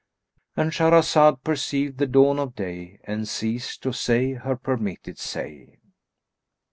[0.57, 5.77] —And Shahrazad perceived the dawn of day and ceased to say her permitted say.